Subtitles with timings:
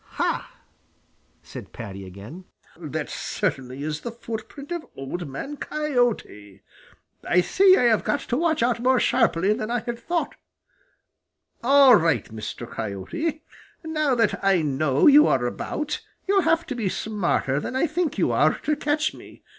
[0.13, 0.51] "Ha!"
[1.43, 6.63] said Paddy again, "that certainly is the footprint of Old Man Coyote!
[7.23, 10.39] I see I have got to watch out more sharply than I had thought for.
[11.69, 12.67] All right, Mr.
[12.67, 13.43] Coyote;
[13.83, 18.17] now that I know you are about, you'll have to be smarter than I think
[18.17, 19.43] you are to catch me.